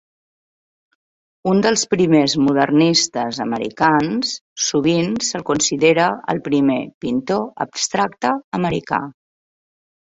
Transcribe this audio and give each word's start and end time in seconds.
Un 1.51 1.59
dels 1.65 1.83
primers 1.91 2.35
modernistes 2.45 3.39
americans, 3.47 4.33
sovint 4.71 5.15
se'l 5.29 5.47
considera 5.53 6.11
el 6.35 6.43
primer 6.51 6.83
pintor 7.07 7.49
abstracte 7.69 8.37
americà. 8.63 9.07